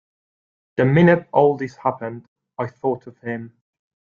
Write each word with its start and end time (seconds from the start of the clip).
The 0.77 0.85
minute 0.85 1.29
all 1.31 1.57
this 1.57 1.75
happened, 1.75 2.25
I 2.57 2.65
thought 2.65 3.05
of 3.05 3.19
him. 3.19 3.55